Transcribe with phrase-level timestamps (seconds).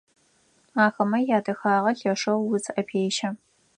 [0.85, 3.29] Ахэмэ ядэхагъэ лъэшэу узыӏэпещэ.